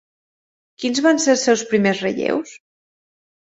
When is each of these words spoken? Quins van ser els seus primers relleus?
Quins 0.83 1.01
van 1.07 1.21
ser 1.25 1.33
els 1.35 1.43
seus 1.49 1.65
primers 1.75 2.03
relleus? 2.07 2.57